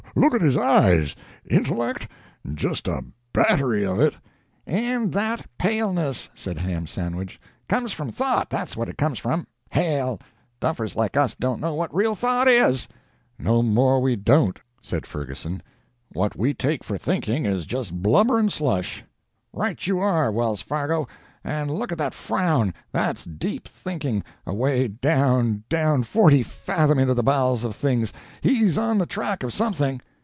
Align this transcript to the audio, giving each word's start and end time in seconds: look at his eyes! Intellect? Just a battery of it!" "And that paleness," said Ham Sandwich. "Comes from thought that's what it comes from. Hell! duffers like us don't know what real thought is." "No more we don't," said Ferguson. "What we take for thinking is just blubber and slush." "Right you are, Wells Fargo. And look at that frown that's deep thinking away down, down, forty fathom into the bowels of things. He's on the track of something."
look 0.13 0.33
at 0.33 0.41
his 0.41 0.57
eyes! 0.57 1.15
Intellect? 1.49 2.05
Just 2.53 2.85
a 2.89 3.01
battery 3.31 3.85
of 3.85 4.01
it!" 4.01 4.13
"And 4.67 5.13
that 5.13 5.45
paleness," 5.57 6.29
said 6.35 6.57
Ham 6.57 6.85
Sandwich. 6.85 7.39
"Comes 7.69 7.93
from 7.93 8.11
thought 8.11 8.49
that's 8.49 8.75
what 8.75 8.89
it 8.89 8.97
comes 8.97 9.19
from. 9.19 9.47
Hell! 9.69 10.19
duffers 10.59 10.97
like 10.97 11.15
us 11.15 11.33
don't 11.35 11.61
know 11.61 11.73
what 11.75 11.95
real 11.95 12.13
thought 12.13 12.49
is." 12.49 12.89
"No 13.39 13.63
more 13.63 14.01
we 14.01 14.17
don't," 14.17 14.59
said 14.81 15.05
Ferguson. 15.07 15.63
"What 16.11 16.35
we 16.35 16.53
take 16.53 16.83
for 16.83 16.97
thinking 16.97 17.45
is 17.45 17.65
just 17.65 18.01
blubber 18.01 18.37
and 18.37 18.51
slush." 18.51 19.05
"Right 19.53 19.85
you 19.87 19.99
are, 19.99 20.29
Wells 20.29 20.61
Fargo. 20.61 21.07
And 21.43 21.71
look 21.71 21.91
at 21.91 21.97
that 21.97 22.13
frown 22.13 22.71
that's 22.91 23.25
deep 23.25 23.67
thinking 23.67 24.23
away 24.45 24.87
down, 24.87 25.63
down, 25.69 26.03
forty 26.03 26.43
fathom 26.43 26.99
into 26.99 27.15
the 27.15 27.23
bowels 27.23 27.63
of 27.63 27.75
things. 27.75 28.13
He's 28.41 28.77
on 28.77 28.99
the 28.99 29.07
track 29.07 29.41
of 29.41 29.51
something." 29.51 30.03